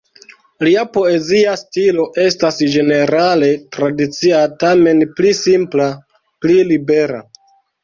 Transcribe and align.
Lia 0.67 0.83
poezia 0.93 1.51
stilo 1.63 2.05
estas 2.23 2.57
ĝenerale 2.77 3.51
tradicia, 3.77 4.41
tamen 4.65 5.07
pli 5.21 5.37
simpla, 5.43 5.93
pli 6.45 6.59
libera. 6.75 7.25